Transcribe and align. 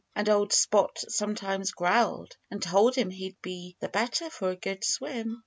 And 0.15 0.27
old 0.29 0.51
Spot 0.51 0.97
sometimes 1.09 1.73
growled 1.73 2.35
and 2.49 2.59
told 2.59 2.95
him 2.95 3.11
he'd 3.11 3.39
be 3.43 3.75
the 3.81 3.87
better 3.89 4.31
for 4.31 4.49
a 4.49 4.55
good 4.55 4.83
swim. 4.83 5.39